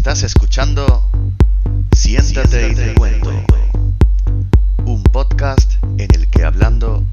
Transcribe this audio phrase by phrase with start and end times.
[0.00, 1.04] Estás escuchando
[1.94, 3.30] Siéntate y te cuento.
[4.86, 7.04] Un podcast en el que hablando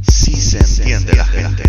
[0.00, 1.62] sí se entiende la gente.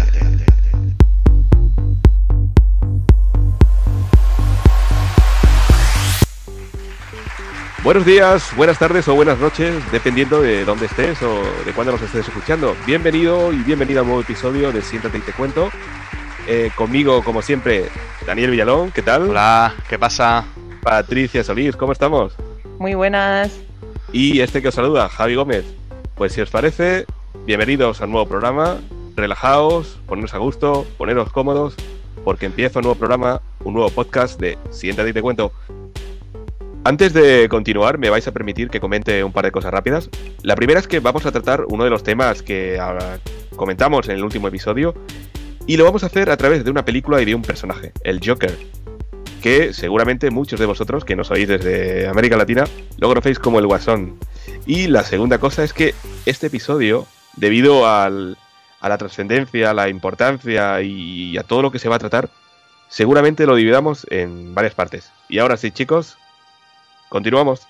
[7.84, 12.02] Buenos días, buenas tardes o buenas noches, dependiendo de dónde estés o de cuándo nos
[12.02, 12.76] estés escuchando.
[12.88, 15.70] Bienvenido y bienvenida a un nuevo episodio de Siéntate y te cuento.
[16.48, 17.90] Eh, conmigo, como siempre,
[18.26, 19.30] Daniel Villalón, ¿qué tal?
[19.30, 20.46] Hola, ¿qué pasa?
[20.84, 22.36] Patricia Solís, ¿cómo estamos?
[22.78, 23.58] Muy buenas.
[24.12, 25.64] Y este que os saluda, Javi Gómez.
[26.16, 27.06] Pues si os parece,
[27.46, 28.80] bienvenidos al nuevo programa.
[29.16, 31.76] Relajaos, poneros a gusto, poneros cómodos,
[32.26, 35.54] porque empieza un nuevo programa, un nuevo podcast de Siéntate y te cuento.
[36.84, 40.10] Antes de continuar, me vais a permitir que comente un par de cosas rápidas.
[40.42, 43.20] La primera es que vamos a tratar uno de los temas que ah,
[43.56, 44.94] comentamos en el último episodio
[45.66, 48.20] y lo vamos a hacer a través de una película y de un personaje, el
[48.22, 48.54] Joker,
[49.44, 52.64] que seguramente muchos de vosotros que nos oís desde América Latina
[52.98, 54.18] lo conocéis como el Guasón.
[54.66, 55.94] Y la segunda cosa es que
[56.26, 57.06] este episodio,
[57.36, 58.38] debido al-
[58.80, 62.30] a la trascendencia, a la importancia y a todo lo que se va a tratar,
[62.90, 65.12] seguramente lo dividamos en varias partes.
[65.30, 66.18] Y ahora sí, chicos,
[67.10, 67.62] continuamos.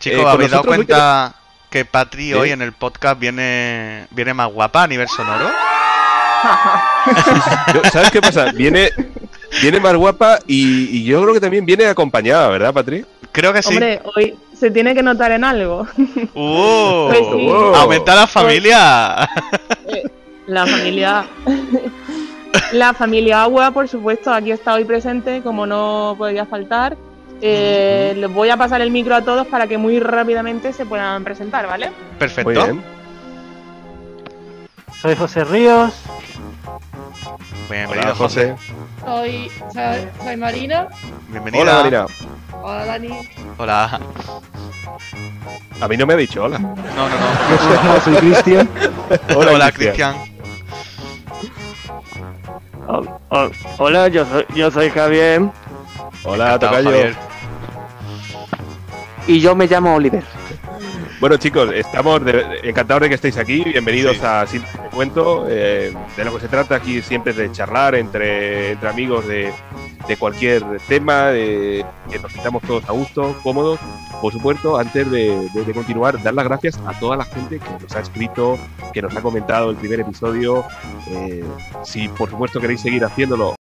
[0.00, 1.34] Chicos, Eh, ¿habéis dado cuenta
[1.70, 2.34] que Patri ¿Sí?
[2.34, 5.50] hoy en el podcast viene, viene más guapa a nivel sonoro?
[7.92, 8.52] ¿Sabes qué pasa?
[8.52, 8.90] Viene,
[9.62, 13.04] viene más guapa y, y yo creo que también viene acompañada, ¿verdad, Patri?
[13.32, 13.74] Creo que sí.
[13.74, 15.86] Hombre, hoy se tiene que notar en algo.
[16.34, 17.08] ¡Uh!
[17.08, 17.46] Pues sí.
[17.46, 17.74] Wow.
[17.74, 19.28] ¡Aumenta la familia!
[20.46, 21.26] La familia.
[22.72, 26.96] La familia Agua, por supuesto, aquí está hoy presente, como no podía faltar.
[27.40, 31.22] Eh, les voy a pasar el micro a todos para que muy rápidamente se puedan
[31.24, 31.86] presentar, ¿vale?
[31.90, 32.50] Muy Perfecto.
[32.50, 32.82] bien.
[35.00, 35.94] Soy José Ríos.
[37.70, 38.56] Bienvenido, Hola, José.
[39.04, 40.88] Soy, soy, soy Marina.
[41.28, 41.62] Bienvenida.
[41.62, 42.06] Hola, Marina.
[42.52, 43.08] Hola Dani.
[43.58, 44.00] Hola.
[45.80, 46.58] A mí no me ha dicho hola.
[46.58, 48.00] No, no, no.
[48.04, 48.68] soy Cristian.
[49.36, 50.16] Hola, Cristian.
[52.88, 55.42] Oh, oh, hola, yo soy, yo soy Javier.
[56.24, 56.90] Hola, Tocayo.
[56.90, 57.16] Javier.
[59.28, 60.24] Y yo me llamo Oliver.
[61.20, 63.64] Bueno, chicos, estamos de- encantados de que estéis aquí.
[63.64, 64.22] Bienvenidos Sí.
[64.24, 64.62] a Sin
[64.94, 65.46] Cuento.
[65.48, 69.52] Eh, de lo que se trata aquí siempre es de charlar entre, entre amigos de,
[70.06, 73.80] de cualquier tema, de, que nos sintamos todos a gusto, cómodos.
[74.22, 77.70] Por supuesto, antes de, de- de continuar, dar las gracias a toda la gente que
[77.82, 78.56] nos ha escrito,
[78.92, 80.64] que nos ha comentado el primer episodio.
[81.10, 81.42] Eh,
[81.82, 83.56] si por supuesto queréis seguir haciéndolo,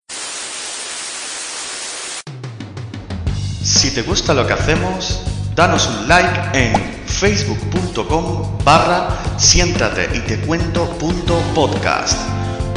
[3.64, 5.22] Si te gusta lo que hacemos,
[5.58, 6.72] danos un like en
[7.08, 10.40] facebook.com barra siéntate y te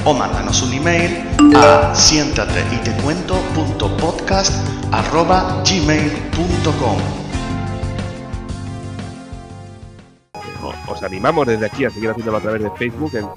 [0.05, 2.93] o mándanos un email a siéntate y te
[3.55, 4.51] punto podcast
[4.93, 6.97] arroba gmail.com
[10.89, 13.29] os animamos desde aquí a seguir haciéndolo a través de Facebook en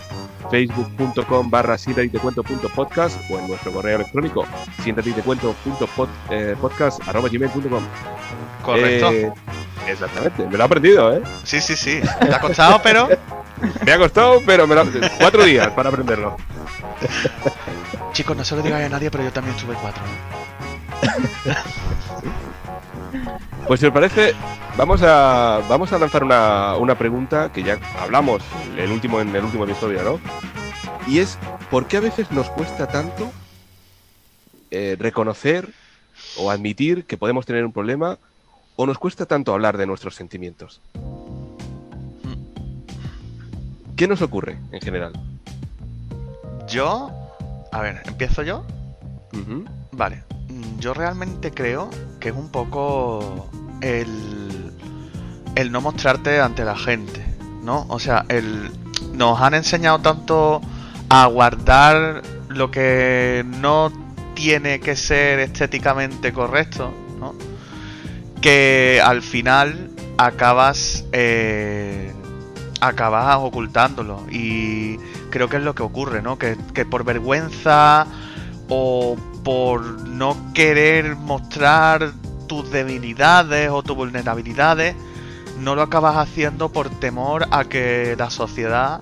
[0.51, 4.45] facebook.com barra siéntate y te cuento punto podcast o en nuestro correo electrónico
[4.83, 7.83] siéntate y te cuento punto pod- eh, podcast arroba gmail.com.
[8.63, 9.11] Correcto.
[9.11, 9.31] Eh,
[9.87, 11.21] exactamente, me lo he aprendido, ¿eh?
[11.43, 12.01] Sí, sí, sí.
[12.19, 13.09] Te ha costado, pero
[13.85, 14.85] Me ha costado, pero me lo-
[15.19, 16.35] cuatro días para aprenderlo.
[18.11, 20.03] chicos, no se lo digáis a nadie, pero yo también tuve cuatro.
[23.67, 24.33] Pues si os parece,
[24.77, 28.43] vamos a, vamos a lanzar una, una pregunta que ya hablamos
[28.77, 30.19] el último, en el último episodio, ¿no?
[31.07, 31.37] Y es,
[31.71, 33.31] ¿por qué a veces nos cuesta tanto
[34.69, 35.69] eh, reconocer
[36.37, 38.17] o admitir que podemos tener un problema
[38.75, 40.81] o nos cuesta tanto hablar de nuestros sentimientos?
[43.95, 45.13] ¿Qué nos ocurre en general?
[46.67, 47.11] Yo,
[47.71, 48.65] a ver, empiezo yo.
[49.91, 50.23] Vale,
[50.79, 53.49] yo realmente creo que es un poco
[53.81, 54.71] el,
[55.55, 57.25] el no mostrarte ante la gente,
[57.63, 57.85] ¿no?
[57.89, 58.71] O sea, el,
[59.13, 60.61] nos han enseñado tanto
[61.09, 63.91] a guardar lo que no
[64.33, 67.35] tiene que ser estéticamente correcto, ¿no?
[68.41, 72.11] Que al final acabas eh,
[72.81, 74.97] acabas ocultándolo y
[75.29, 76.37] creo que es lo que ocurre, ¿no?
[76.37, 78.05] Que, que por vergüenza
[78.69, 82.11] o por no querer mostrar
[82.47, 84.95] tus debilidades o tus vulnerabilidades,
[85.59, 88.99] no lo acabas haciendo por temor a que la sociedad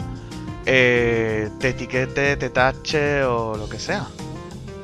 [0.65, 4.07] eh, te etiquete, te tache o lo que sea.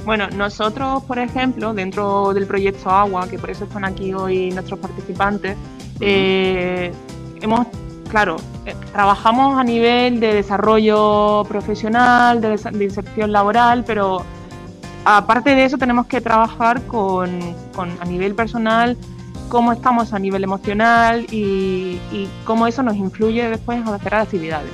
[0.05, 4.79] Bueno, nosotros, por ejemplo, dentro del proyecto Agua, que por eso están aquí hoy nuestros
[4.79, 5.57] participantes,
[5.99, 6.93] eh,
[7.41, 7.67] hemos,
[8.09, 14.23] claro, eh, trabajamos a nivel de desarrollo profesional, de, de inserción laboral, pero
[15.15, 17.39] aparte de eso tenemos que trabajar con,
[17.75, 18.97] con- a nivel personal
[19.49, 24.69] cómo estamos a nivel emocional y, y cómo eso nos influye después en hacer actividades.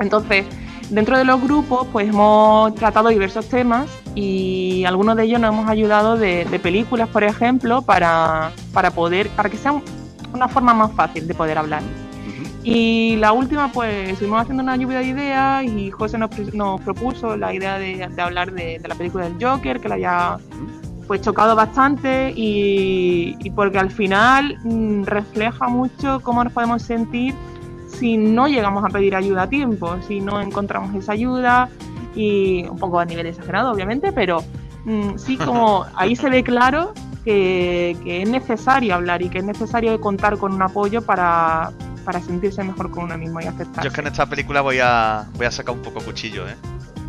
[0.00, 0.44] Entonces,
[0.90, 5.68] dentro de los grupos, pues hemos tratado diversos temas y algunos de ellos nos hemos
[5.70, 9.84] ayudado de, de películas, por ejemplo, para, para poder, para que sea un-
[10.34, 11.82] una forma más fácil de poder hablar.
[12.68, 17.54] Y la última, pues estuvimos haciendo una lluvia de ideas y José nos, propuso la
[17.54, 20.38] idea de, de hablar de, de la película del Joker, que la haya
[21.06, 27.36] pues chocado bastante y, y porque al final mm, refleja mucho cómo nos podemos sentir
[27.86, 31.68] si no llegamos a pedir ayuda a tiempo, si no encontramos esa ayuda
[32.16, 34.42] y un poco a nivel exagerado obviamente, pero
[34.86, 36.94] mm, sí como ahí se ve claro
[37.26, 41.72] que, que es necesario hablar y que es necesario contar con un apoyo para,
[42.04, 43.82] para sentirse mejor con uno mismo y aceptarse.
[43.82, 46.54] Yo es que en esta película voy a voy a sacar un poco cuchillo, ¿eh?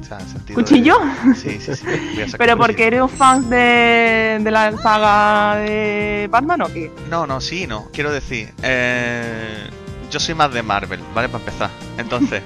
[0.01, 0.95] O sea, en sentido de- ¿Cuchillo?
[1.35, 1.85] Sí, sí, sí.
[1.85, 2.57] voy a sacar ¿Pero cuchillo.
[2.57, 6.91] porque eres un fan de, de la saga de Batman o qué?
[7.09, 7.87] No, no, sí, no.
[7.93, 9.69] Quiero decir, eh,
[10.09, 11.29] yo soy más de Marvel, ¿vale?
[11.29, 11.69] Para empezar.
[11.97, 12.41] Entonces,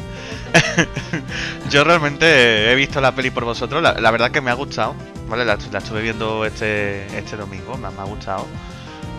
[1.70, 3.82] yo realmente he visto la peli por vosotros.
[3.82, 4.96] La, verdad que me ha gustado,
[5.28, 5.46] ¿vale?
[5.46, 8.48] La, estuve viendo este, este domingo, me, ha- gustado.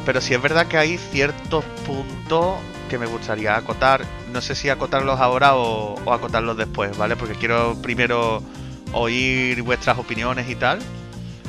[0.05, 2.57] Pero sí es verdad que hay ciertos puntos
[2.91, 4.03] que me gustaría acotar.
[4.33, 7.17] No sé si acotarlos ahora o, acotarlos después, ¿vale?
[7.17, 8.43] Porque quiero primero
[8.93, 10.81] oír vuestras opiniones y tal.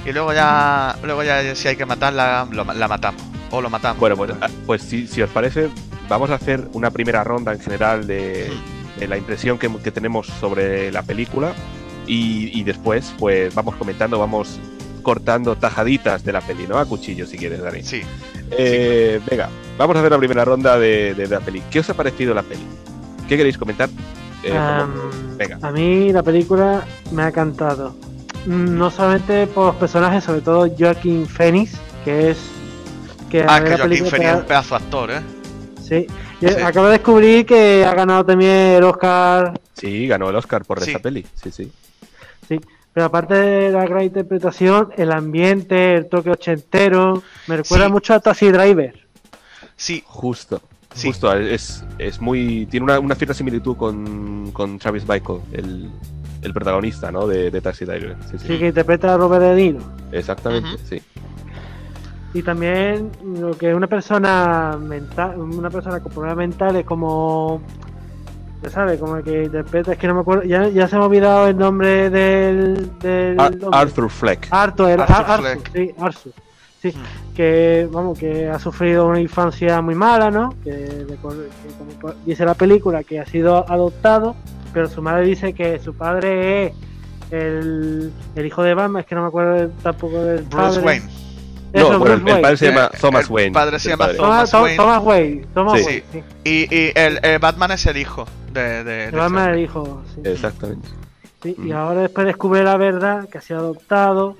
[0.06, 3.22] Y luego ya, luego ya si hay que matarla, la matamos.
[3.52, 4.00] O lo matamos.
[4.00, 4.32] Bueno, pues,
[4.66, 5.70] pues si, si os parece,
[6.14, 8.52] vamos a hacer una primera ronda en general de,
[9.00, 11.54] de la impresión que, que tenemos sobre la película
[12.06, 14.60] y, y después pues vamos comentando, vamos
[15.02, 16.78] cortando tajaditas de la peli, ¿no?
[16.78, 17.82] A cuchillo si quieres, Dani.
[17.82, 18.02] Sí.
[18.52, 21.62] Eh, venga, vamos a hacer la primera ronda de, de la peli.
[21.72, 22.62] ¿Qué os ha parecido la peli?
[23.28, 23.90] ¿Qué queréis comentar?
[24.44, 24.54] Eh,
[25.38, 25.58] venga.
[25.62, 27.96] A mí la película me ha encantado.
[28.46, 31.72] No solamente por los personajes, sobre todo Joaquín Phoenix,
[32.06, 32.38] que es.
[33.32, 35.22] Que Ah, que Joaquín Phoenix es un pedazo de actor, ¿eh?
[35.88, 36.08] Sí.
[36.64, 39.60] Acabo de descubrir que ha ganado también el Oscar.
[39.74, 40.92] Sí, ganó el Oscar por Sí.
[40.92, 41.26] esta peli.
[41.36, 41.72] Sí, sí.
[42.48, 42.60] Sí.
[42.94, 47.92] Pero aparte de la gran interpretación, el ambiente, el toque ochentero, me recuerda Sí.
[47.92, 48.94] mucho a Taxi Driver.
[49.76, 50.62] Sí, Justo.
[50.94, 51.08] Sí.
[51.08, 52.68] Justo, es, es muy.
[52.68, 55.90] Tiene una, una cierta similitud con, con Travis Bickle, el,
[56.44, 57.26] el protagonista, ¿no?
[57.26, 58.16] De, de Taxi Driver.
[58.30, 58.48] Sí, sí.
[58.48, 59.80] Sí, que interpreta a Robert De Niro.
[60.12, 61.02] Exactamente, sí.
[62.34, 67.62] Y también lo que una persona mental, una persona con problemas mentales como
[68.64, 71.04] ya sabes, como el que interpreta, es que no me acuerdo, ya, ya se me
[71.04, 73.68] ha olvidado el nombre del, del Ar- hombre.
[73.74, 74.48] Arthur Fleck.
[74.52, 75.72] Arthur, el- Arthur Ar- Arthur, Fleck.
[75.74, 76.32] sí, Arthur.
[76.82, 77.34] Sí, Mm.
[77.36, 80.54] que vamos, que ha sufrido una infancia muy mala, ¿no?
[80.64, 81.34] Que, de- que como
[82.26, 84.36] dice la película, que ha sido adoptado,
[84.74, 86.74] pero su madre dice que su padre es
[87.32, 90.86] el, el hijo de Batman, es que no me acuerdo tampoco del Bruce padre.
[90.86, 91.06] Wayne.
[91.74, 92.58] Eso, no, bueno, el, Bruce el padre Wayne.
[92.58, 93.52] se llama Thomas el Wayne.
[93.52, 94.18] padre se el llama padre.
[94.18, 94.78] Thomas Thomas, Wayne.
[94.78, 95.48] Thomas Wayne.
[95.54, 95.86] Thomas Sí.
[95.86, 96.24] Wayne, sí.
[96.44, 98.62] Y, y el, el Batman es el hijo de.
[98.62, 100.22] de, de El Batman este el hijo, sí.
[100.24, 100.88] Exactamente.
[101.42, 104.38] Sí, y ahora después descubre la verdad que ha sido adoptado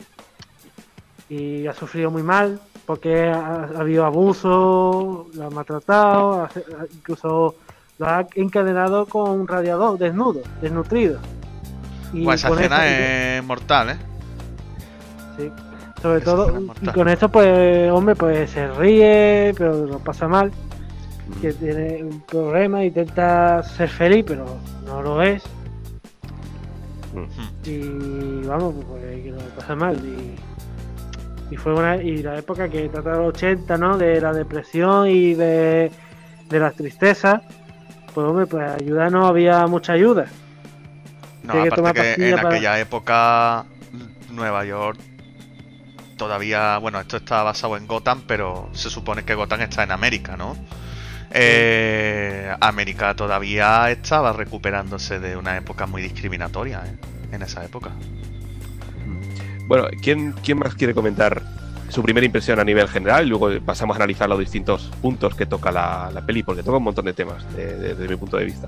[1.30, 6.50] y ha sufrido muy mal porque ha, ha habido abuso, lo ha maltratado, ha-
[6.94, 7.56] incluso
[7.98, 11.20] lo ha encadenado con un radiador desnudo, desnutrido.
[12.14, 13.98] Y Buah, esa escena eso- es mortal, ¿eh?
[15.38, 15.52] sí,
[16.04, 20.52] sobre todo, y con esto pues, hombre, pues se ríe, pero lo pasa mal,
[21.32, 21.40] Ujú.
[21.42, 24.46] que tiene un problema, intenta ser feliz, pero
[24.86, 25.42] no lo es.
[27.14, 27.70] Ujú.
[27.70, 32.90] y vamos pues que lo pasa mal y, y fue una y la época que
[32.90, 35.92] trata de los 80 no de la depresión y de,
[36.50, 37.42] de las tristezas
[38.16, 40.26] pues hombre pues ayuda no había mucha ayuda
[41.44, 43.66] No, aparte que en para- aquella época
[44.32, 44.98] Nueva York
[46.18, 50.38] todavía, bueno, esto está basado en Gotham, pero se supone que Gotham está en América,
[50.38, 50.56] ¿no?
[51.32, 56.96] Eh, América todavía estaba recuperándose de una época muy discriminatoria ¿eh?
[57.32, 57.92] en esa época.
[59.68, 61.42] Bueno, ¿quién, ¿quién más quiere comentar
[61.90, 63.26] su primera impresión a nivel general?
[63.26, 66.78] Y luego pasamos a analizar los distintos puntos que toca la, la peli, porque toca
[66.78, 68.68] un montón de temas de- de- desde mi punto de vista.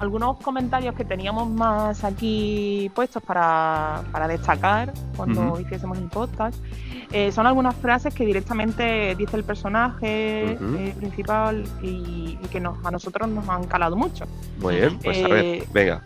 [0.00, 6.56] Algunos comentarios que teníamos más aquí puestos para, para destacar cuando hiciésemos el podcast
[7.10, 12.84] eh, son algunas frases que directamente dice el personaje eh, principal y, y que nos,
[12.84, 14.26] a nosotros nos han calado mucho.
[14.60, 16.02] Muy bien, pues a ver, Eh, venga.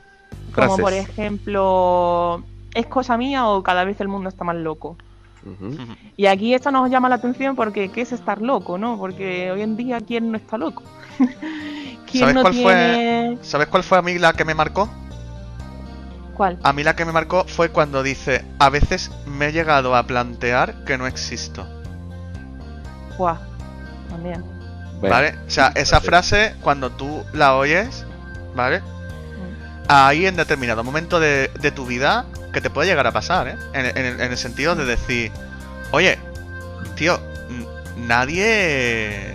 [0.54, 0.80] Como Frases.
[0.80, 2.42] por ejemplo,
[2.74, 4.96] ¿es cosa mía o cada vez el mundo está más loco?
[6.16, 8.96] Y aquí esto nos llama la atención porque ¿qué es estar loco, no?
[8.96, 10.84] Porque hoy en día, ¿quién no está loco?
[12.12, 13.38] ¿Quién ¿Sabes no cuál tiene...?
[13.42, 14.88] ¿Sabes cuál fue a mí la que me marcó?
[16.34, 16.58] ¿Cuál?
[16.62, 20.02] A mí la que me marcó fue cuando dice, a veces me he llegado a
[20.06, 21.66] plantear que no existo.
[23.18, 23.38] Buah,
[24.08, 24.42] también.
[25.00, 25.34] Bueno, ¿Vale?
[25.46, 28.04] O sea, esa frase, cuando tú la oyes,
[28.54, 28.80] ¿vale?
[28.80, 28.84] Mm.
[29.88, 33.56] Ahí en determinado momento de, de tu vida, que te puede llegar a pasar, ¿eh?
[33.74, 35.32] En, en el- en el sentido de decir,
[35.90, 36.18] oye,
[36.96, 37.18] tío,
[37.96, 39.31] nadie...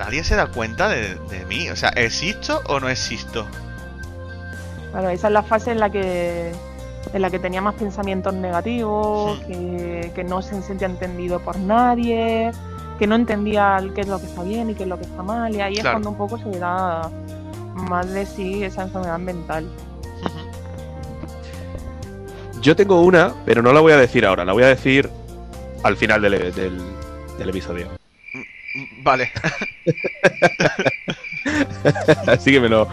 [0.00, 1.70] na- nadie se da cuenta de, de mí.
[1.70, 3.46] O sea, ¿existo o no existo?
[4.92, 6.52] Claro, esa es la fase en la que
[7.14, 9.46] en la que tenía más pensamientos negativos, Hmm.
[9.46, 12.50] que, que no se sentía entendido por nadie,
[12.98, 15.22] que no entendía qué es lo que está bien y qué es lo que está
[15.22, 17.10] mal, y ahí es cuando un poco se da
[17.74, 19.66] más de sí esa enfermedad mental.
[22.60, 25.08] Yo tengo una, pero no la voy a decir ahora, la voy a decir
[25.82, 26.82] al final del, del-
[27.38, 27.99] del episodio.
[29.02, 29.30] Vale.
[32.26, 32.88] Así que me lo,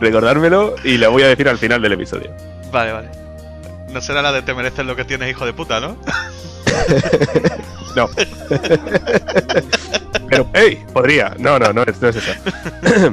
[0.00, 2.32] recordármelo y la voy a decir al final del episodio.
[2.72, 3.08] Vale, vale.
[3.92, 5.96] No será la de te mereces lo que tienes, hijo de puta, ¿no?
[7.96, 8.06] No.
[10.28, 11.34] Pero, hey, podría.
[11.38, 12.38] No, no, no es, no es esa.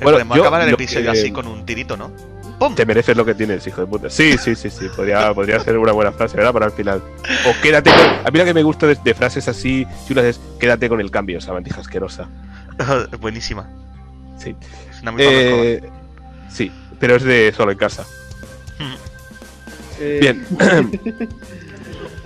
[0.00, 2.12] Bueno, Podemos yo acabar el lo episodio que- así con un tirito, ¿no?
[2.58, 2.74] ¡Pum!
[2.74, 4.10] Te mereces lo que tienes, hijo de puta.
[4.10, 4.88] Sí, sí, sí, sí.
[4.94, 6.52] Podría, podría ser una buena frase, ¿verdad?
[6.52, 7.02] Para el final.
[7.46, 8.00] O quédate con.
[8.26, 11.10] A mí lo que me gusta de, de frases así chulas es quédate con el
[11.10, 12.28] cambio, sabandija asquerosa.
[13.20, 13.68] Buenísima.
[14.38, 14.54] Sí.
[15.18, 15.80] Eh,
[16.50, 18.04] sí, pero es de solo en casa.
[20.00, 20.46] Eh, Bien.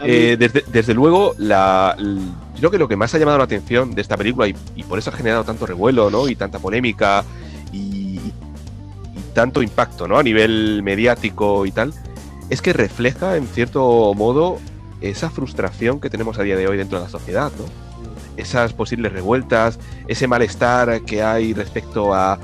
[0.04, 1.96] Eh, desde, desde luego, la,
[2.58, 4.98] creo que lo que más ha llamado la atención de esta película y, y por
[4.98, 6.28] eso ha generado tanto revuelo, ¿no?
[6.28, 7.24] Y tanta polémica
[9.32, 10.18] tanto impacto, ¿no?
[10.18, 11.92] A nivel mediático y tal,
[12.50, 14.58] es que refleja, en cierto modo,
[15.00, 17.64] esa frustración que tenemos a día de hoy dentro de la sociedad, ¿no?
[18.36, 22.38] Esas posibles revueltas, ese malestar que hay respecto a,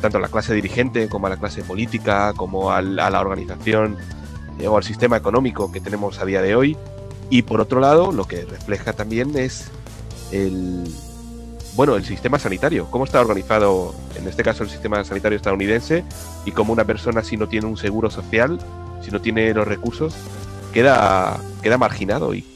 [0.00, 3.96] tanto a la clase dirigente como a la clase política, como a la organización
[4.58, 6.76] eh, o al sistema económico que tenemos a día de hoy.
[7.28, 9.70] Y por otro lado, lo que refleja también es
[10.30, 10.84] el
[11.76, 16.04] bueno, el sistema sanitario, cómo está organizado, en este caso el sistema sanitario estadounidense,
[16.46, 18.58] y cómo una persona si no tiene un seguro social,
[19.02, 20.14] si no tiene los recursos,
[20.72, 22.34] queda, queda marginado.
[22.34, 22.46] Y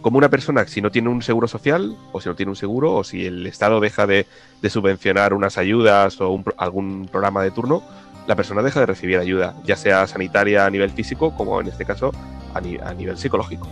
[0.00, 2.94] como una persona si no tiene un seguro social, o si no tiene un seguro,
[2.94, 4.26] o si el Estado deja de,
[4.68, 7.82] subvencionar unas ayudas o un algún programa de turno,
[8.28, 11.84] la persona deja de recibir ayuda, ya sea sanitaria a nivel físico, como en este
[11.84, 12.12] caso
[12.54, 13.66] a, ni- a nivel psicológico.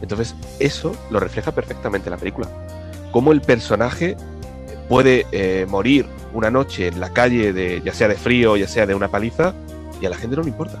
[0.00, 2.48] Entonces, eso lo refleja perfectamente la película.
[3.12, 4.16] Cómo el personaje
[4.88, 8.86] puede eh, morir una noche en la calle, de, ya sea de frío, ya sea
[8.86, 9.54] de una paliza,
[10.00, 10.78] y a la gente no le importa.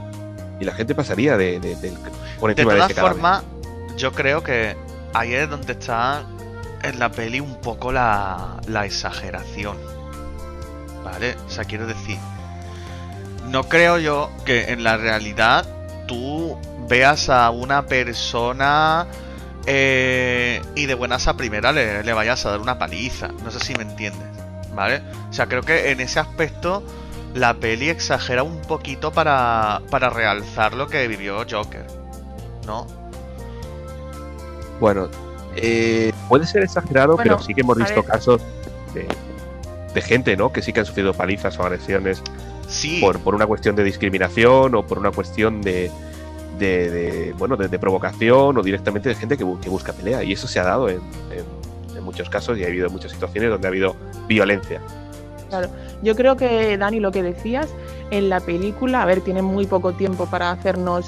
[0.60, 1.94] Y la gente pasaría de, de- del-
[2.38, 3.42] por De encima de, todas formas,
[3.96, 4.76] yo creo que
[5.14, 6.22] ahí es donde está
[6.82, 9.76] en la peli un poco la, la exageración.
[11.04, 11.36] ¿Vale?
[11.46, 12.18] O sea, quiero decir,
[13.50, 15.64] no creo yo que en la realidad
[16.06, 16.56] tú
[16.88, 19.06] veas a una persona
[19.70, 23.28] eh, y de buenas a primera le, le vayas a dar una paliza.
[23.44, 24.26] No sé si me entiendes.
[24.74, 25.02] ¿Vale?
[25.28, 26.82] O sea, creo que en ese aspecto
[27.34, 31.86] la peli exagera un poquito para, para realzar lo que vivió Joker.
[32.66, 32.86] ¿No?
[34.80, 35.08] Bueno,
[35.56, 38.40] eh, puede ser exagerado, Bueno, pero sí que hemos visto casos
[38.94, 39.06] de,
[39.92, 40.50] de gente, ¿no?
[40.50, 42.22] Que sí que han sufrido palizas o agresiones
[42.68, 45.90] Sí, por, por una cuestión de discriminación o por una cuestión de,
[46.58, 50.22] de, bueno, de, provocación o directamente de gente que, bu- que busca pelea.
[50.22, 51.00] Y eso se ha dado en,
[52.02, 53.94] muchos casos y ha habido muchas situaciones donde ha habido
[54.26, 54.80] violencia.
[56.02, 57.68] Yo creo que, Dani, lo que decías,
[58.10, 61.06] en la película, a ver, tiene muy poco tiempo para hacernos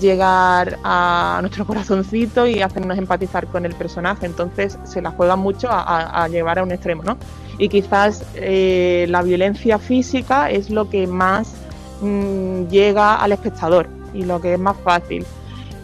[0.00, 5.68] llegar a nuestro corazoncito y hacernos empatizar con el personaje, entonces se la juegan mucho
[5.70, 7.18] a llevar a un extremo, ¿no?
[7.58, 11.54] Y quizás eh, la violencia física es lo que más
[12.00, 15.24] mm, llega al espectador y lo que es más fácil.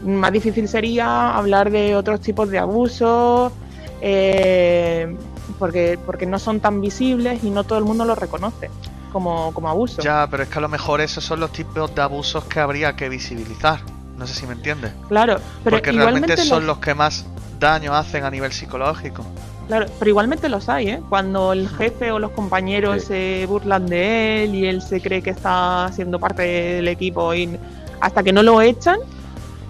[0.05, 3.53] Más difícil sería hablar de otros tipos de abusos,
[4.01, 5.15] eh,
[5.59, 8.69] porque, porque no son tan visibles y no todo el mundo los reconoce
[9.13, 10.03] como, como abuso.
[10.03, 12.97] ya, pero es que a lo mejor esos son los tipos de abusos que habría
[12.97, 13.81] que visibilizar.
[14.17, 14.93] No sé si me entiendes.
[15.09, 17.27] Claro, pero Porque realmente son los, los que más
[17.59, 19.25] daño hacen a nivel psicológico.
[19.69, 21.01] claro, pero igualmente los hay, ¿eh?
[21.09, 23.07] Cuando el jefe o los compañeros Sí.
[23.09, 27.57] se burlan de él y él se cree que está siendo parte del equipo y
[28.03, 28.99] hasta que no lo echan,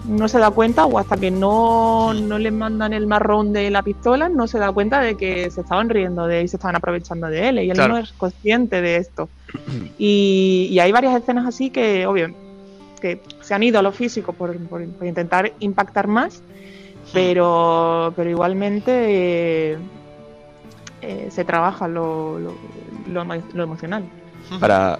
[0.05, 3.81] no se da cuenta o hasta que no, no le mandan el marrón de la
[3.83, 6.75] pistola, no se da cuenta de que se estaban riendo de él y se estaban
[6.75, 7.93] aprovechando de él y él Claro.
[7.93, 9.29] no es consciente de esto.
[9.99, 12.33] Y, y hay varias escenas así que, obvio,
[12.99, 16.41] que se han ido a lo físico por, por- por intentar impactar más,
[17.13, 18.91] pero, pero igualmente
[19.73, 19.77] eh,
[21.01, 22.53] eh, se trabaja lo, lo,
[23.07, 23.23] lo
[23.53, 24.03] lo emocional.
[24.59, 24.97] Para,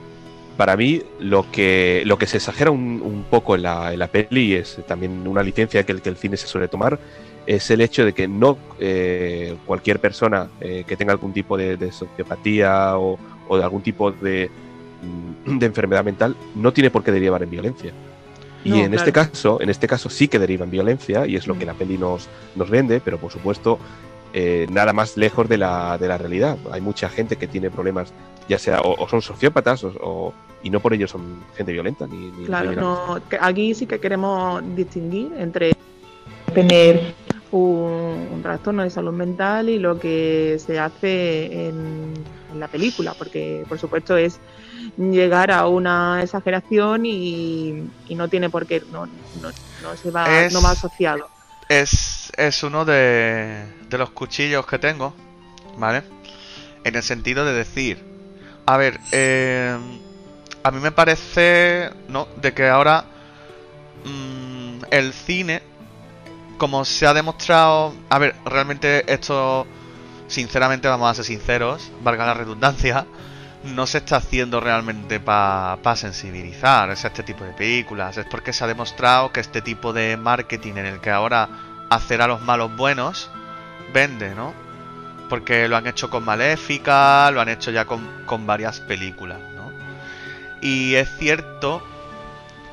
[0.58, 4.08] para mí lo que, lo que se exagera un, un poco en la, en la
[4.08, 7.00] peli, y es también una licencia que el, que el cine se suele tomar,
[7.46, 11.76] es el hecho de que no eh, cualquier persona eh, que tenga algún tipo de,
[11.78, 13.18] de sociopatía o,
[13.48, 14.50] o de algún tipo de,
[15.46, 17.92] mm, de enfermedad mental no tiene por qué derivar en violencia.
[18.64, 18.96] Y No, en claro.
[18.96, 21.68] este caso, en este caso sí que deriva en violencia y es lo que Mm.
[21.68, 23.78] la peli nos, nos vende, pero por supuesto
[24.34, 26.58] eh, nada más lejos de la, de la realidad.
[26.72, 28.12] Hay mucha gente que tiene problemas,
[28.50, 32.08] ya sea o, o son sociópatas o, o- y no por ello son gente violenta
[32.08, 35.74] ni, ni Claro, no, que aquí sí que queremos distinguir entre
[36.54, 37.13] tener
[37.52, 42.13] un, un trastorno de salud mental y lo que se hace en,
[42.52, 44.40] en la película, porque por supuesto es
[44.98, 50.42] llegar a una exageración y, y no tiene por qué, no, no, no se va,
[50.42, 51.28] Es- no va asociado.
[51.70, 55.13] Es, es uno de, de los cuchillos que tengo,
[55.77, 56.03] ¿vale?
[56.84, 58.03] En el sentido de decir,
[58.65, 59.77] a ver, eh,
[60.63, 62.27] a mí me parece, ¿no?
[62.38, 63.05] De que ahora
[64.05, 65.62] mm, el cine,
[66.58, 69.67] como se ha demostrado, a ver, realmente esto,
[70.27, 73.05] sinceramente, vamos a ser sinceros, valga la redundancia,
[73.63, 78.17] no se está haciendo realmente para sensibilizar es este tipo de películas.
[78.17, 81.50] Es porque se ha demostrado que este tipo de marketing en el que ahora
[81.89, 83.29] hacer a los malos buenos
[83.93, 84.53] vende, ¿no?
[85.29, 89.72] Porque lo han hecho con Maléfica, lo han hecho ya con, con varias películas, ¿no?
[90.62, 91.84] Y es cierto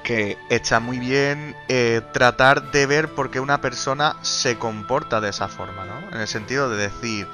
[0.03, 5.31] que está muy bien eh, tratar de ver por qué una persona se comporta de
[5.31, 6.15] esa forma, ¿no?
[6.15, 7.27] En el sentido de decir,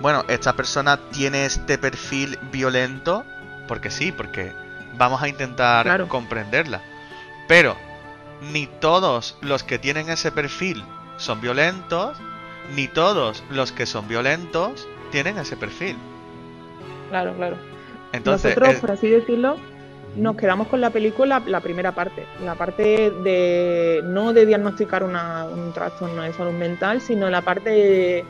[0.00, 3.24] bueno, esta persona tiene este perfil violento,
[3.68, 4.52] porque sí, porque
[4.96, 6.08] vamos a intentar Claro.
[6.08, 6.80] comprenderla.
[7.48, 7.76] Pero
[8.52, 10.84] ni todos los que tienen ese perfil
[11.16, 12.16] son violentos,
[12.74, 15.96] ni todos los que son violentos tienen ese perfil.
[17.10, 17.56] Claro, claro.
[18.12, 19.56] Entonces, Nosotros, por así decirlo,
[20.16, 25.44] nos quedamos con la película la primera parte, la parte de no de diagnosticar una-
[25.44, 28.24] un trastorno de salud mental, sino la parte de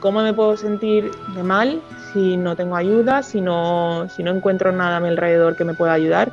[0.00, 1.80] cómo me puedo sentir de mal
[2.12, 5.74] si no tengo ayuda, si no, si no encuentro nada a mi alrededor que me
[5.74, 6.32] pueda ayudar.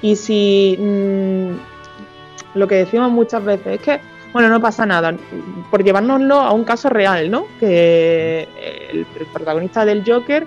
[0.00, 4.00] Y si mm, lo que decimos muchas veces es que,
[4.32, 5.14] bueno, no pasa nada,
[5.70, 7.46] por llevárnoslo a un caso real, ¿no?
[7.60, 8.48] Que
[8.90, 10.46] el, el protagonista del Joker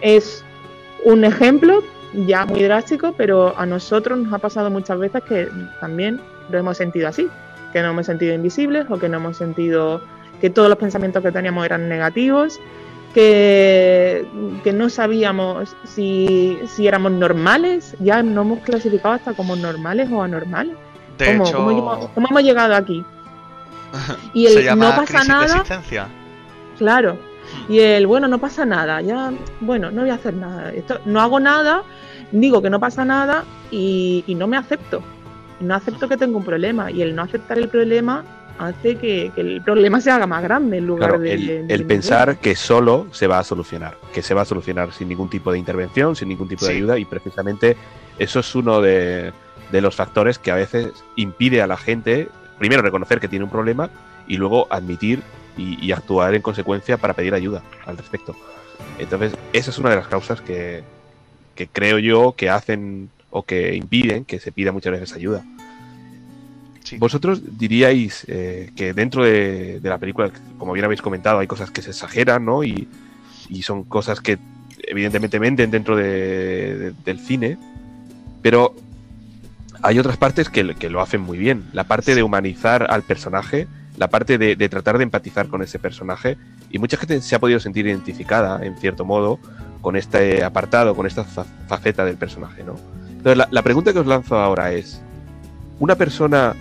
[0.00, 0.44] es
[1.04, 1.82] un ejemplo
[2.26, 5.48] ya muy drástico, pero a nosotros nos ha pasado muchas veces que
[5.80, 7.28] también lo hemos sentido así,
[7.72, 10.00] que nos hemos sentido invisibles o que no hemos sentido
[10.42, 12.60] que todos los pensamientos que teníamos eran negativos,
[13.14, 14.26] que,
[14.64, 20.22] que no sabíamos si, si éramos normales, ya no hemos clasificado hasta como normales o
[20.22, 20.74] anormales.
[21.18, 23.04] de ¿Cómo, hecho, cómo hemos- cómo hemos llegado aquí?
[24.34, 25.62] Y se el llama no pasa nada.
[26.78, 27.18] Claro.
[27.68, 30.72] Y el, bueno, no pasa nada, ya, bueno, no voy a hacer nada.
[30.72, 31.82] Esto, no hago nada,
[32.30, 35.02] digo que no pasa nada y, y no me acepto.
[35.60, 36.90] No acepto que tengo un problema.
[36.90, 38.24] Y el no aceptar el problema
[38.62, 41.32] hace que, que el problema se haga más grande en lugar Claro, de.
[41.34, 44.92] el, de el pensar que solo se va a solucionar, que se va a solucionar
[44.92, 47.76] sin ningún tipo de intervención, sin ningún tipo de ayuda, y precisamente
[48.18, 49.32] eso es uno de,
[49.70, 53.50] de los factores que a veces impide a la gente, primero, reconocer que tiene un
[53.50, 53.90] problema
[54.28, 55.22] y luego admitir
[55.56, 58.34] y, y actuar en consecuencia para pedir ayuda al respecto.
[58.98, 60.82] Entonces, esa es una de las causas que,
[61.54, 65.42] que creo yo que hacen o que impiden que se pida muchas veces ayuda.
[66.92, 66.98] Sí.
[66.98, 71.70] ¿Vosotros diríais eh, que dentro de, de la película, como bien habéis comentado, hay cosas
[71.70, 72.62] que se exageran, ¿no?
[72.64, 72.86] Y,
[73.48, 74.38] y son cosas que
[74.86, 77.56] evidentemente venden dentro de- de- del cine,
[78.42, 78.74] pero
[79.82, 81.64] hay otras partes que, que lo hacen muy bien.
[81.72, 85.78] La parte de humanizar al personaje, la parte de, de tratar de empatizar con ese
[85.78, 86.36] personaje,
[86.70, 89.38] y mucha gente se ha podido sentir identificada, en cierto modo,
[89.80, 92.76] con este apartado, con esta fa- faceta del personaje, ¿no?
[93.08, 95.00] Entonces, la, la pregunta que os lanzo ahora es,
[95.80, 96.54] ¿una persona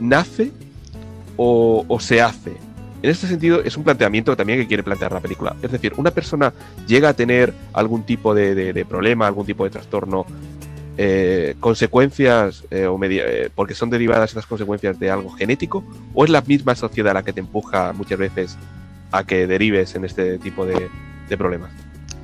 [0.00, 0.52] nace
[1.36, 2.56] o, se hace?
[3.02, 5.54] En este sentido, es un planteamiento también que quiere plantear la película.
[5.62, 6.52] Es decir, una persona
[6.86, 10.26] llega a tener algún tipo de, problema, algún tipo de trastorno,
[10.98, 16.30] eh, consecuencias, eh, o eh, porque son derivadas estas consecuencias de algo genético, o es
[16.30, 18.56] la misma sociedad la que te empuja muchas veces
[19.12, 20.88] a que derives en este tipo de,
[21.28, 21.70] de problemas.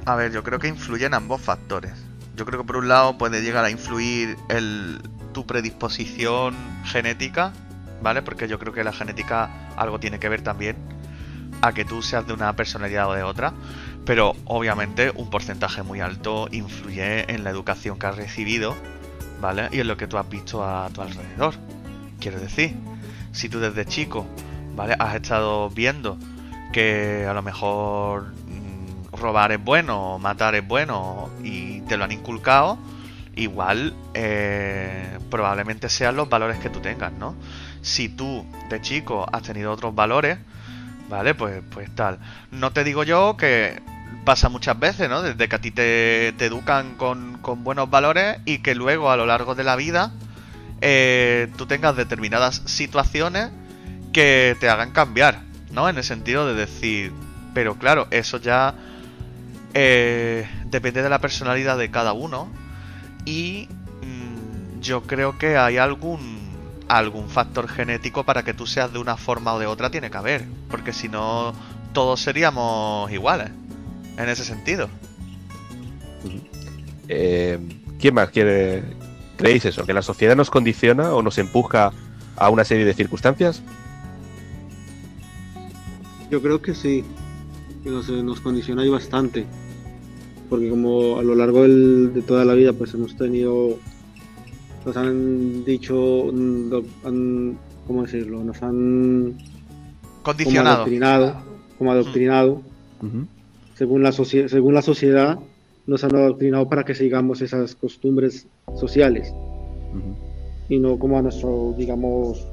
[0.05, 1.93] A ver, yo creo que influyen ambos factores.
[2.35, 5.01] Yo creo que por un lado puede llegar a influir el,
[5.33, 7.53] tu predisposición genética,
[8.03, 8.23] ¿vale?
[8.23, 10.77] Porque yo creo que la genética algo tiene que ver también
[11.61, 13.53] a que tú seas de una personalidad o de otra.
[14.05, 18.75] Pero obviamente un porcentaje muy alto influye en la educación que has recibido,
[19.41, 19.69] ¿vale?
[19.71, 21.55] Y en lo que tú has visto a tu alrededor.
[22.19, 22.75] Quiero decir,
[23.31, 24.27] si tú desde chico,
[24.75, 24.97] ¿vale?
[24.99, 26.19] Has estado viendo
[26.73, 32.13] que a lo mejor mm, robar es bueno, matar es bueno y te lo han
[32.13, 32.79] inculcado,
[33.35, 37.35] igual eh, probablemente sean los valores que tú tengas, ¿no?
[37.81, 40.39] Si tú de chico has tenido otros valores,
[41.09, 41.35] ¿vale?
[41.35, 42.19] Pues, pues tal.
[42.51, 43.83] No te digo yo que
[44.25, 45.23] pasa muchas veces, ¿no?
[45.23, 49.27] Desde que a ti te, educan con, con buenos valores y que luego a lo
[49.27, 50.13] largo de la vida
[50.81, 53.51] eh, tú tengas determinadas situaciones
[54.13, 55.41] que te hagan cambiar,
[55.71, 55.89] ¿no?
[55.89, 57.13] En el sentido de decir,
[57.55, 58.75] pero claro, eso ya
[59.75, 62.51] eh, depende de la personalidad de cada uno
[63.25, 63.69] y
[64.03, 66.43] mm, yo creo que hay algún
[66.89, 70.17] algún factor genético para que tú seas de una forma o de otra tiene que
[70.19, 71.55] haber, porque si no
[71.95, 73.51] todos seríamos iguales
[74.19, 74.89] en ese sentido.
[77.09, 77.59] Eh,
[77.99, 78.83] ¿Quién más quiere?
[79.37, 79.85] ¿Creéis eso?
[79.87, 81.93] ¿Que la sociedad nos condiciona o nos empuja
[82.37, 83.63] a una serie de circunstancias?
[86.31, 87.05] Yo creo que sí,
[87.83, 89.47] que nos, nos condiciona ahí bastante,
[90.53, 93.79] porque como a lo largo del- de toda la vida pues hemos tenido,
[94.85, 98.45] nos han dicho, mm, han- ¿cómo decirlo?
[98.45, 100.75] Nos han como Condicionado.
[100.77, 101.37] adoctrinado,
[101.79, 102.61] como adoctrinado,
[103.77, 105.39] según la, según la sociedad
[105.87, 108.47] nos han adoctrinado para que sigamos esas costumbres
[108.79, 109.33] sociales
[110.69, 112.47] y no como a nuestro, digamos,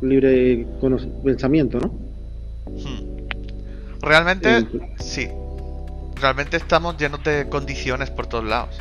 [0.00, 0.66] libre
[1.22, 1.88] pensamiento, ¿no?
[2.70, 4.00] Hmm.
[4.00, 4.64] Realmente, Eh,
[4.98, 5.28] sí.
[6.22, 8.78] Realmente estamos llenos de condiciones por todos lados.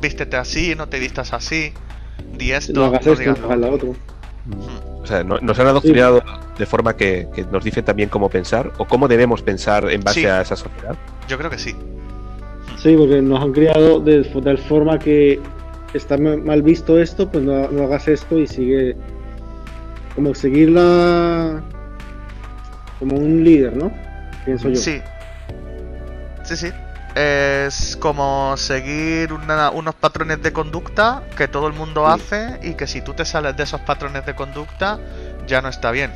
[0.00, 1.72] Vístete así, no te vistas así.
[2.36, 3.94] Di esto, no hagas no esto, no lo hagas lo otro.
[5.02, 6.22] O sea, no- nos han adoctrinado
[6.58, 10.20] de forma que, que nos dicen también cómo pensar o cómo debemos pensar en base
[10.20, 10.26] Sí.
[10.26, 10.96] a esa sociedad.
[11.28, 11.76] Yo creo que sí.
[12.76, 15.40] Sí, porque nos han criado de, tal forma que
[15.94, 18.96] está ma- mal visto esto, pues no, no hagas esto y sigue
[20.16, 21.62] como seguirla
[22.98, 23.92] como un líder, ¿no?
[24.44, 24.76] Pienso yo.
[24.76, 25.00] Sí.
[26.56, 26.72] Sí, sí.
[27.14, 32.12] Es como seguir una- unos patrones de conducta que todo el mundo Sí.
[32.14, 34.98] hace y que si tú te sales de esos patrones de conducta
[35.46, 36.10] ya no está bien.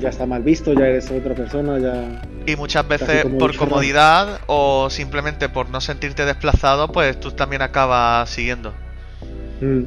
[0.00, 2.20] Ya está mal visto, ya eres otra persona, ya.
[2.46, 7.62] Y muchas veces como por comodidad o simplemente por no sentirte desplazado, pues tú también
[7.62, 8.72] acabas siguiendo.
[9.60, 9.84] Mm.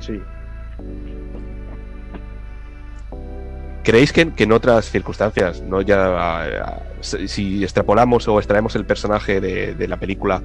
[0.00, 0.20] Sí.
[3.82, 8.84] ¿Creéis que, que en otras circunstancias, no ya a- a- si extrapolamos o extraemos el
[8.84, 10.42] personaje de, de la película,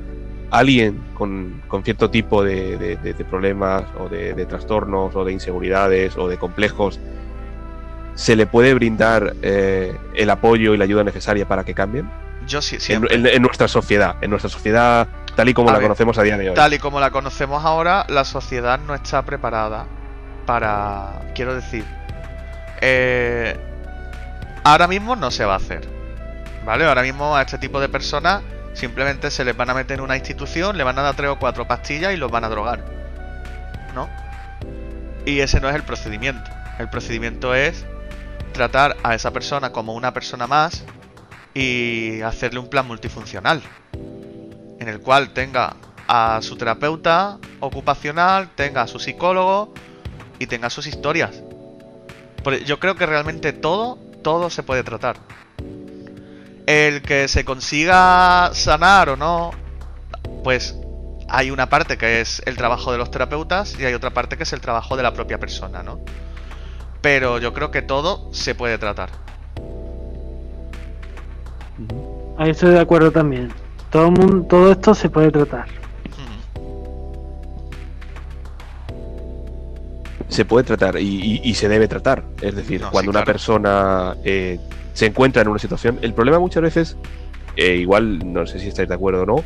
[0.52, 5.34] alguien con, con cierto tipo de, de- de- de problemas o de, trastornos o de
[5.34, 7.00] inseguridades o de complejos,
[8.16, 12.10] se le puede brindar eh, el apoyo y la ayuda necesaria para que cambien?
[12.48, 13.14] Yo sí, En, siempre.
[13.16, 16.24] en- en nuestra sociedad, en nuestra sociedad tal y como A la ver, conocemos a
[16.24, 16.56] día de hoy.
[16.56, 19.86] Tal y como la conocemos ahora, la sociedad no está preparada
[20.48, 21.22] para...
[21.36, 21.84] Quiero decir...
[22.82, 23.56] eh,
[24.64, 25.82] ahora mismo no se va a hacer.
[26.68, 26.84] ¿Vale?
[26.84, 30.18] Ahora mismo a este tipo de personas simplemente se les van a meter en una
[30.18, 32.84] institución, le van a dar tres o cuatro pastillas y los van a drogar.
[33.96, 34.10] ¿No?
[35.26, 36.52] Y ese no es el procedimiento.
[36.78, 37.86] El procedimiento es
[38.52, 40.84] tratar a esa persona como una persona más
[41.54, 43.62] y hacerle un plan multifuncional
[43.94, 45.74] en el cual tenga
[46.06, 49.74] a su terapeuta ocupacional, tenga a su psicólogo
[50.38, 51.42] y tenga sus historias.
[52.66, 55.16] Yo creo que realmente todo, todo se puede tratar.
[56.68, 59.52] El que se consiga sanar o no,
[60.44, 60.76] pues
[61.30, 64.44] hay una parte que es el trabajo de los terapeutas y hay otra parte que
[64.44, 66.00] es el trabajo de la propia persona, ¿no?
[67.02, 69.10] Pero yo creo que todo se puede tratar.
[72.38, 73.52] Ahí estoy de acuerdo también.
[73.90, 75.68] Todo, mundo, todo esto se puede tratar.
[80.28, 82.24] Se puede tratar y, y- y se debe tratar.
[82.42, 83.34] Es decir, No, cuando sí, una claro.
[83.34, 84.60] persona eh,
[84.98, 86.98] se encuentra en una situación, el problema muchas veces,
[87.56, 89.44] eh, igual no sé si estáis de acuerdo o no,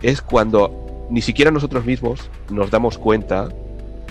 [0.00, 3.48] es cuando ni siquiera nosotros mismos nos damos cuenta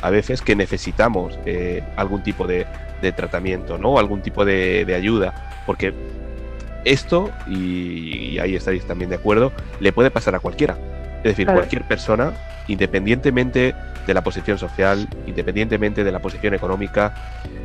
[0.01, 2.65] a veces que necesitamos eh, algún tipo de,
[3.01, 3.99] de tratamiento, ¿no?
[3.99, 5.63] Algún tipo de, de ayuda.
[5.65, 5.93] Porque
[6.83, 10.75] esto, y, y ahí estáis también de acuerdo, le puede pasar a cualquiera.
[11.19, 11.59] Es decir, Claro.
[11.61, 12.33] cualquier persona,
[12.67, 13.75] independientemente
[14.05, 17.13] de la posición social, independientemente de la posición económica,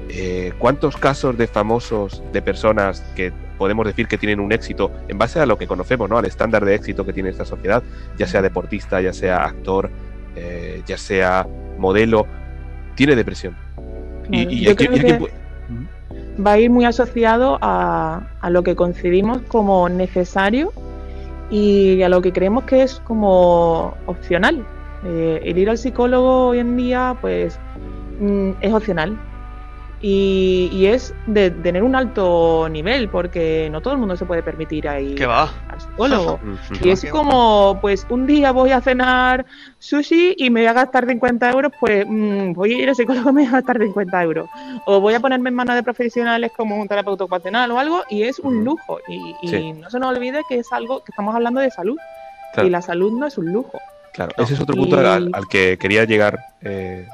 [0.08, 5.18] eh, ¿cuántos casos de famosos, de personas que podemos decir que tienen un éxito en
[5.18, 6.18] base a lo que conocemos, ¿no?
[6.18, 7.82] al estándar de éxito que tiene esta sociedad,
[8.18, 9.90] ya sea deportista, ya sea actor,
[10.36, 11.46] eh, ya sea
[11.78, 12.26] modelo,
[12.94, 13.56] tiene depresión?
[14.30, 18.76] Y, Claro, y yo aquí- y va a ir muy asociado a, a lo que
[18.76, 20.72] concebimos como necesario
[21.50, 24.66] y a lo que creemos que es como opcional.
[25.08, 27.58] Eh, el ir al psicólogo hoy en día, pues,
[28.20, 29.16] mm, es opcional.
[29.98, 34.42] y, y es de tener un alto nivel, porque no todo el mundo se puede
[34.42, 35.48] permitir ahí ¿Qué va?
[35.70, 36.34] al psicólogo.
[36.34, 36.84] Ujú.
[36.84, 39.46] Y es como, pues un día voy a cenar
[39.78, 43.30] sushi y me voy a gastar 50 euros, pues mm, voy a ir al psicólogo
[43.30, 44.46] y me voy a gastar 50 euros.
[44.84, 48.24] O voy a ponerme en manos de profesionales como un terapeuta ocupacional o algo y
[48.24, 48.98] es un lujo.
[49.08, 49.72] Y, y Sí.
[49.72, 51.96] no se nos olvide que es algo que estamos hablando de salud.
[52.52, 52.68] Claro.
[52.68, 53.78] Y la salud no es un lujo.
[54.16, 57.06] Claro, ese es otro punto al, al que quería llegar eh,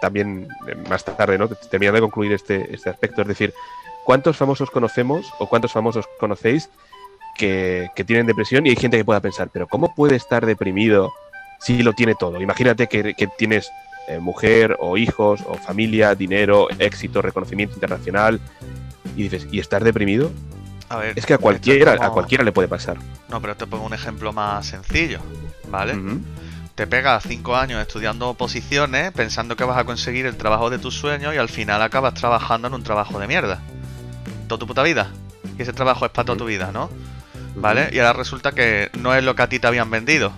[0.00, 1.48] también eh, más tarde, ¿no?
[1.48, 3.22] Terminando de concluir este, este aspecto.
[3.22, 3.52] Es decir,
[4.04, 6.70] ¿cuántos famosos conocemos o cuántos famosos conocéis
[7.36, 8.64] que, que tienen depresión?
[8.66, 11.12] Y hay gente que pueda pensar, pero ¿cómo puede estar deprimido
[11.58, 12.40] si lo tiene todo?
[12.40, 13.68] Imagínate que, que tienes
[14.08, 18.40] eh, mujer o hijos o familia, dinero, éxito, reconocimiento internacional.
[19.16, 20.30] Y dices, ¿y estar deprimido?
[20.92, 21.18] A ver.
[21.18, 22.98] Es que a cualquiera, a cualquiera le puede pasar.
[23.30, 25.20] No, pero te pongo un ejemplo más sencillo,
[25.68, 25.96] ¿vale?
[26.74, 30.94] Te pegas cinco años estudiando oposiciones pensando que vas a conseguir el trabajo de tus
[30.94, 33.60] sueños y al final acabas trabajando en un trabajo de mierda.
[34.48, 35.08] Toda tu puta vida.
[35.58, 36.90] Y ese trabajo es para toda tu vida, ¿no?
[37.54, 37.88] ¿Vale?
[37.90, 40.30] Y ahora resulta que no es lo que a ti te habían vendido.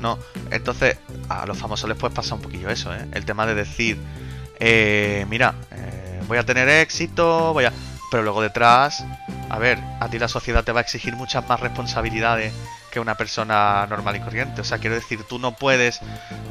[0.00, 0.16] No.
[0.52, 0.96] Entonces,
[1.28, 3.04] a los famosos les puede pasar un poquillo eso, ¿eh?
[3.12, 3.98] El tema de decir,
[4.60, 7.72] eh, mira, eh, voy a tener éxito, voy a...
[8.10, 9.04] Pero luego detrás,
[9.50, 12.52] a ver, a ti la sociedad te va a exigir muchas más responsabilidades
[12.90, 14.60] que una persona normal y corriente.
[14.60, 16.00] O sea, quiero decir, tú no puedes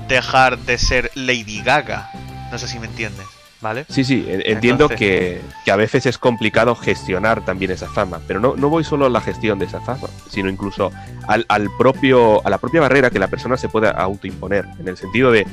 [0.07, 2.09] dejar de ser Lady Gaga.
[2.51, 3.25] No sé si me entiendes,
[3.61, 3.85] ¿vale?
[3.89, 8.19] Sí, sí, en- entiendo Entonces- que, que a veces es complicado gestionar también esa fama,
[8.27, 10.91] pero no, no voy solo a la gestión de esa fama, sino incluso
[11.27, 14.97] al, al propio, a la propia barrera que la persona se puede autoimponer, en el
[14.97, 15.45] sentido de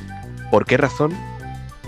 [0.51, 1.11] ¿por qué razón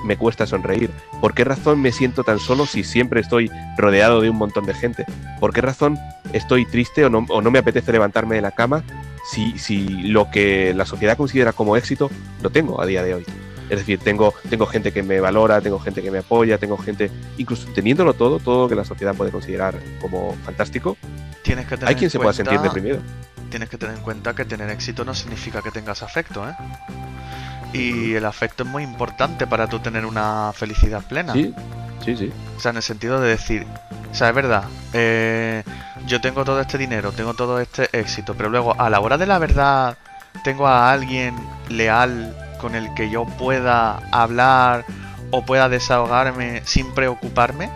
[0.05, 0.89] me cuesta sonreír?
[1.21, 4.73] ¿Por qué razón me siento tan solo si siempre estoy rodeado de un montón de
[4.73, 5.05] gente?
[5.39, 5.97] ¿Por qué razón
[6.33, 8.83] estoy triste o no, o no me apetece levantarme de la cama
[9.31, 12.10] si, si lo que la sociedad considera como éxito
[12.41, 13.25] lo tengo a día de hoy?
[13.69, 17.12] Es decir, tengo, tengo gente que me valora, tengo gente que me apoya, tengo gente,
[17.38, 20.95] incluso teniéndolo todo, todo lo que la sociedad puede considerar como fantástico,
[21.41, 22.99] Tienes que tener hay quien en se pueda cuenta- sentir deprimido.
[23.49, 26.53] Tienes que tener en cuenta que tener éxito no significa que tengas afecto, ¿eh?
[27.73, 31.34] Y el afecto es muy importante para tú tener una felicidad plena.
[31.34, 31.53] Sí,
[32.03, 32.32] sí, sí.
[32.56, 33.65] O sea, en el sentido de decir,
[34.12, 35.63] o sea, es verdad, eh,
[36.06, 39.25] yo tengo todo este dinero, tengo todo este éxito, pero luego a la hora de
[39.25, 39.97] la verdad
[40.43, 41.36] tengo a alguien
[41.69, 44.86] leal con el que yo pueda hablar
[45.32, 47.69] o pueda desahogarme sin preocuparme.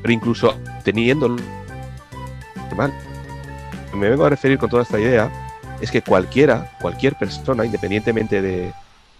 [0.00, 1.36] Pero incluso teniéndolo
[2.74, 2.92] mal.
[3.94, 5.30] Me vengo a referir con toda esta idea
[5.82, 8.72] es que cualquiera, cualquier persona, independientemente de,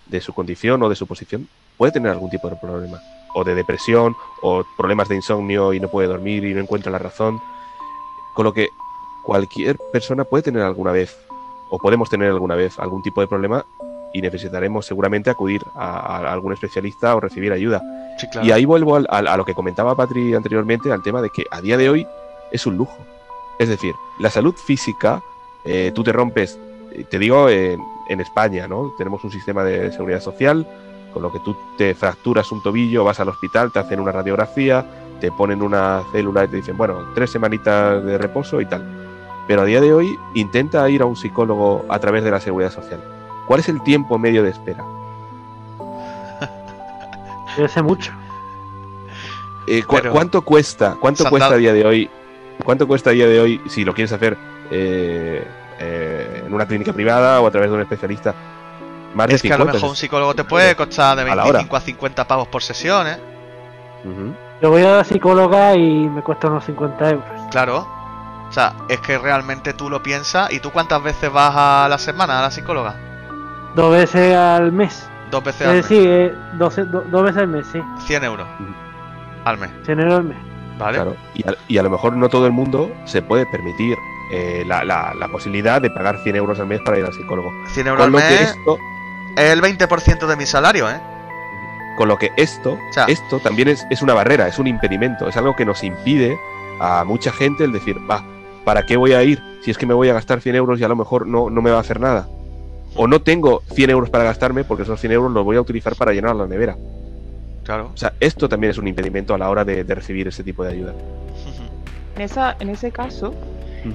[0.07, 1.47] de su condición o de su posición,
[1.77, 2.99] puede tener algún tipo de problema.
[3.35, 6.99] O de depresión, o problemas de insomnio y no puede dormir y no encuentra la
[6.99, 7.41] razón.
[8.35, 8.69] Con lo que
[9.25, 11.17] cualquier persona puede tener alguna vez,
[11.71, 13.65] o podemos tener alguna vez, algún tipo de problema
[14.13, 17.81] y necesitaremos seguramente acudir a, a algún especialista o recibir ayuda.
[18.19, 18.47] Sí, claro.
[18.47, 21.63] Y ahí vuelvo al- a lo que comentaba Patri anteriormente, al tema de que a
[21.63, 22.07] día de hoy
[22.51, 22.99] es un lujo.
[23.59, 25.23] Es decir, la salud física,
[25.65, 26.59] eh, tú te rompes,
[26.93, 28.93] eh, te digo en, en España, ¿no?
[28.99, 30.67] Tenemos un sistema de seguridad social,
[31.13, 34.85] con lo que tú te fracturas un tobillo, vas al hospital, te hacen una radiografía,
[35.21, 38.83] te ponen una célula y te dicen, bueno, tres semanitas de reposo y tal.
[39.47, 42.71] Pero a día de hoy intenta ir a un psicólogo a través de la seguridad
[42.73, 43.01] social.
[43.47, 44.85] ¿Cuál es el tiempo medio de espera?
[47.57, 48.13] Debe ser mucho.
[49.67, 50.97] Eh, cu- Pero- ¿Cuánto cuesta?
[51.01, 52.11] ¿Cuánto cuesta a día de hoy?
[52.65, 54.37] ¿Cuánto cuesta a día de hoy si lo quieres hacer
[54.73, 55.47] eh,
[55.79, 58.35] eh, en una clínica privada o a través de un especialista?
[59.15, 61.35] Más de Es que a lo 50, mejor un psicólogo te puede costar de A
[61.35, 61.59] la hora.
[61.59, 63.19] 25 a 50 pavos por sesión, ¿eh?
[64.63, 67.25] Yo voy a la psicóloga y me cuesta unos 50 euros.
[67.51, 67.87] Claro.
[68.49, 70.53] O sea, es que realmente tú lo piensas.
[70.53, 72.95] ¿Y tú cuántas veces vas a la semana a la psicóloga?
[73.75, 75.09] Dos veces al mes.
[75.31, 75.89] Dos veces Es al mes.
[75.89, 77.81] decir, eh, doce- do- dos veces al mes, sí.
[78.07, 78.47] 100 euros
[79.45, 80.37] al mes, 100 euros al mes.
[80.79, 80.97] ¿vale?
[80.99, 81.17] Claro.
[81.35, 83.97] Y a, y a lo mejor no todo el mundo se puede permitir
[84.33, 87.53] eh, la, la- la posibilidad de pagar 100 euros al mes para ir al psicólogo.
[87.75, 88.79] 100 euros al Con lo que mes esto,
[89.37, 90.97] es el 20% de mi salario, ¿eh?
[91.97, 95.29] con lo que esto, O sea- esto también es, es una barrera, es un impedimento,
[95.29, 96.39] es algo que nos impide
[96.81, 98.25] a mucha gente el decir, va,
[98.65, 100.85] ¿para qué voy a ir si es que me voy a gastar 100 euros y
[100.85, 102.29] a lo mejor no, no me va a hacer nada?
[102.97, 105.95] O no tengo 100 euros para gastarme porque esos 100 euros los voy a utilizar
[105.97, 106.77] para llenar la nevera.
[107.65, 107.91] Claro.
[107.95, 110.65] O sea, esto también es un impedimento a la hora de, de recibir ese tipo
[110.65, 110.95] de ayuda.
[112.17, 113.35] En, esa, en ese caso,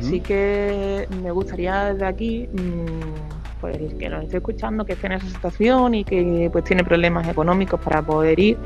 [0.01, 5.13] sí que me gustaría desde aquí, mm, pues que nos esté escuchando, que esté en
[5.13, 8.57] esa situación y que pues tiene problemas económicos para poder ir,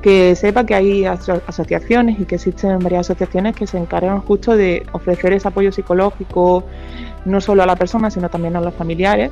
[0.00, 4.56] que sepa que hay aso- asociaciones y que existen varias asociaciones que se encargan justo
[4.56, 6.64] de ofrecer ese apoyo psicológico
[7.24, 9.30] no solo a la persona, sino también a los familiares.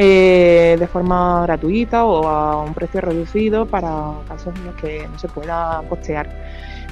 [0.00, 5.18] eh, de forma gratuita o a un precio reducido para casos en los que no
[5.18, 6.28] se pueda costear.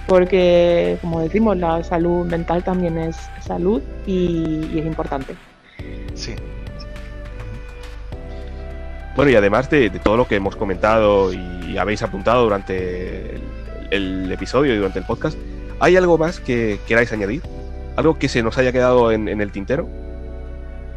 [0.06, 5.34] Porque, como decimos, la salud mental también es salud y, y es importante.
[6.14, 6.34] Sí.
[9.16, 13.42] Bueno, y además de, de todo lo que hemos comentado y habéis apuntado durante el,
[13.90, 15.38] el episodio y durante el podcast,
[15.80, 17.42] ¿hay algo más que queráis añadir?
[17.96, 19.88] ¿Algo que se nos haya quedado en, en el tintero?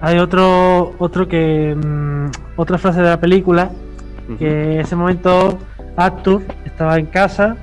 [0.02, 1.76] Hay otro, otro que.
[1.76, 3.72] mm, otra frase de la película.
[4.38, 5.58] Que en ese momento
[5.98, 7.58] Arthur estaba en casa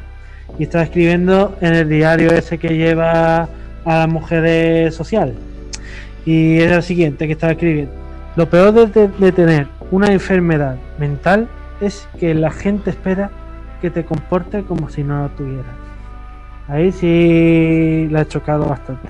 [0.58, 3.42] y estaba escribiendo en el diario ese que lleva
[3.84, 5.34] a las mujeres social.
[6.24, 7.92] Y era el siguiente que estaba escribiendo.
[8.36, 11.48] Lo peor de, de- de tener una enfermedad mental
[11.80, 13.30] es que la gente espera
[13.80, 15.74] que te comportes como si no lo tuvieras.
[16.68, 19.08] Ahí sí la he chocado bastante.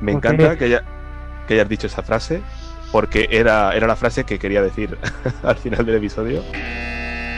[0.00, 0.82] Me encanta que, haya-
[1.46, 2.40] que hayas dicho esa frase,
[2.90, 4.96] porque era, era la frase que quería decir
[5.44, 6.42] al final del episodio.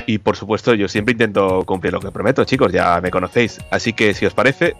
[0.06, 3.60] Y por supuesto, yo siempre intento cumplir lo que prometo, chicos, ya me conocéis.
[3.70, 4.74] Así que si os parece,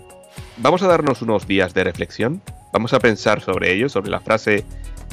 [0.57, 2.43] vamos a darnos unos días de reflexión.
[2.73, 4.65] Vamos a pensar sobre ello, sobre la frase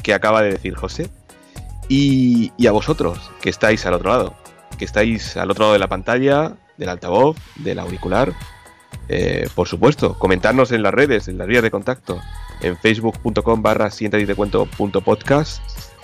[0.02, 1.08] que acaba de decir José.
[1.88, 4.34] Y, a vosotros, que estáis al otro lado,
[4.78, 8.32] que estáis al otro lado de la pantalla, del altavoz, del auricular.
[9.08, 12.20] Eh, por supuesto, comentarnos en las redes, en las vías de contacto,
[12.60, 13.90] en facebook.com barra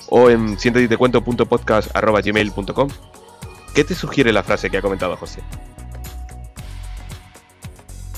[0.09, 2.89] o en siéntate punto.
[3.77, 5.43] ¿Qué te sugiere la frase que ha comentado José?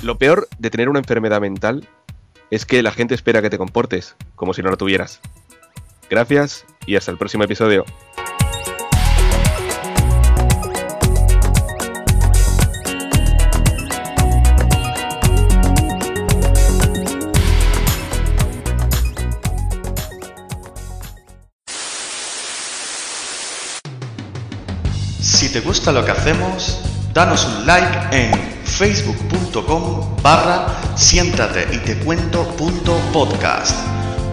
[0.05, 1.89] Lo peor de tener una enfermedad mental
[2.53, 5.19] es que la gente espera que te comportes como si no lo tuvieras.
[6.09, 7.85] Gracias y hasta el próximo episodio.
[25.59, 26.79] Te gusta lo que hacemos,
[27.13, 33.75] danos un like en facebook.com barra siéntate y te cuento punto podcast.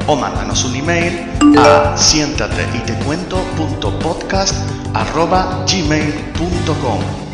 [0.06, 1.26] O mándanos un email
[1.58, 4.54] a siéntate y te cuento punto podcast
[4.94, 7.25] arroba gmail.com